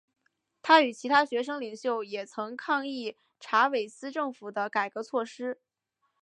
[0.63, 5.59] 他与其他学生领袖也曾抗议查韦斯政府的改革措施。